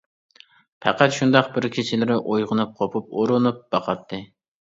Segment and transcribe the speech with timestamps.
[0.85, 4.21] پەقەت شۇنداق بىر كېچىلىرى ئويغىنىپ قوپۇپ ئۇرۇنۇپ باقاتتى.